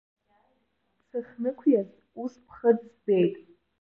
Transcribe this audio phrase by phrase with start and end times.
[1.07, 1.89] Сахьнықәиаз,
[2.21, 3.35] ус ԥхыӡ збеит.